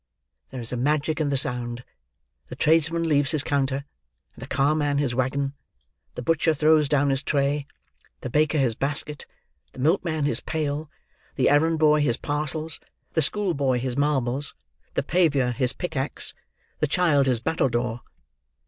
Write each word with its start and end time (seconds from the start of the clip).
There 0.49 0.59
is 0.61 0.71
a 0.71 0.77
magic 0.77 1.21
in 1.21 1.29
the 1.29 1.37
sound. 1.37 1.83
The 2.47 2.55
tradesman 2.55 3.03
leaves 3.07 3.29
his 3.29 3.43
counter, 3.43 3.85
and 4.33 4.41
the 4.41 4.47
car 4.47 4.73
man 4.73 4.97
his 4.97 5.13
waggon; 5.13 5.53
the 6.15 6.23
butcher 6.23 6.55
throws 6.55 6.89
down 6.89 7.11
his 7.11 7.21
tray; 7.21 7.67
the 8.21 8.29
baker 8.31 8.57
his 8.57 8.73
basket; 8.73 9.27
the 9.73 9.79
milkman 9.79 10.25
his 10.25 10.39
pail; 10.39 10.89
the 11.35 11.51
errand 11.51 11.77
boy 11.77 12.01
his 12.01 12.17
parcels; 12.17 12.79
the 13.13 13.21
school 13.21 13.53
boy 13.53 13.77
his 13.77 13.95
marbles; 13.95 14.55
the 14.95 15.03
paviour 15.03 15.51
his 15.51 15.71
pickaxe; 15.71 16.33
the 16.79 16.87
child 16.87 17.27
his 17.27 17.39
battledore. 17.39 18.01